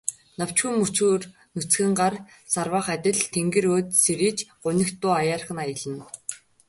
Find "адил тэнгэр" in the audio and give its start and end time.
2.95-3.65